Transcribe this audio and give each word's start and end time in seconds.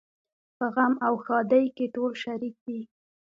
په 0.57 0.65
غم 0.75 0.93
او 1.05 1.13
ښادۍ 1.25 1.65
کې 1.75 1.85
ټول 1.95 2.11
شریک 2.23 2.55
دي. 2.65 2.79